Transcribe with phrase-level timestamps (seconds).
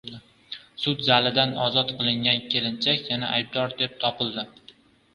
[0.83, 4.53] Sud zalidan ozod qilingan kelinchak yana aybdor deb topildi